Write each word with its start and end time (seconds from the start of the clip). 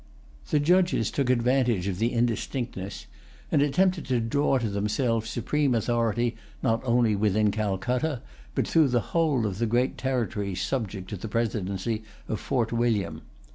The 0.49 0.59
judges 0.59 1.11
took 1.11 1.29
advantage 1.29 1.87
of 1.87 1.99
the 1.99 2.11
indistinctness, 2.11 3.05
and 3.51 3.61
attempted 3.61 4.05
to 4.05 4.19
draw 4.19 4.57
to 4.57 4.67
themselves 4.67 5.29
supreme 5.29 5.75
authority, 5.75 6.35
not 6.63 6.81
only 6.83 7.15
within 7.15 7.51
Calcutta, 7.51 8.23
but 8.55 8.67
through 8.67 8.87
the 8.87 8.99
whole 9.13 9.45
of 9.45 9.59
the 9.59 9.67
great 9.67 9.99
territory 9.99 10.55
subject 10.55 11.07
to 11.11 11.17
the 11.17 11.27
presidency 11.27 12.01
of 12.27 12.39
Fort 12.39 12.73
William. 12.73 13.21